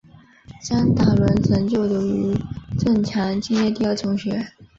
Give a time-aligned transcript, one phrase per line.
[0.63, 2.35] 张达伦曾就读余
[2.79, 4.51] 振强纪念第二中学。